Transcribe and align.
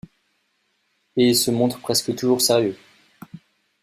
Et 1.15 1.35
se 1.35 1.51
montre 1.51 1.77
presque 1.79 2.15
toujours 2.15 2.41
sérieux. 2.41 2.75